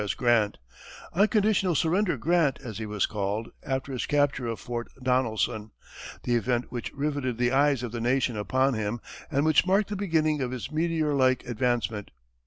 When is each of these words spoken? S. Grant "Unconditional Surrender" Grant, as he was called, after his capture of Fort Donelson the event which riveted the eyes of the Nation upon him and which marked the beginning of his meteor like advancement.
S. 0.03 0.15
Grant 0.15 0.57
"Unconditional 1.13 1.75
Surrender" 1.75 2.17
Grant, 2.17 2.57
as 2.63 2.79
he 2.79 2.87
was 2.87 3.05
called, 3.05 3.49
after 3.61 3.93
his 3.93 4.07
capture 4.07 4.47
of 4.47 4.59
Fort 4.59 4.87
Donelson 4.99 5.69
the 6.23 6.33
event 6.33 6.71
which 6.71 6.91
riveted 6.95 7.37
the 7.37 7.51
eyes 7.51 7.83
of 7.83 7.91
the 7.91 8.01
Nation 8.01 8.35
upon 8.35 8.73
him 8.73 8.99
and 9.29 9.45
which 9.45 9.67
marked 9.67 9.89
the 9.89 9.95
beginning 9.95 10.41
of 10.41 10.49
his 10.49 10.71
meteor 10.71 11.13
like 11.13 11.45
advancement. 11.45 12.09